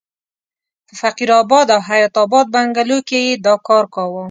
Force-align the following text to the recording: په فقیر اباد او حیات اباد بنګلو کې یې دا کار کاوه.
په 0.87 0.93
فقیر 1.01 1.29
اباد 1.41 1.67
او 1.75 1.79
حیات 1.89 2.13
اباد 2.25 2.45
بنګلو 2.53 2.99
کې 3.07 3.19
یې 3.27 3.33
دا 3.45 3.53
کار 3.67 3.85
کاوه. 3.93 4.19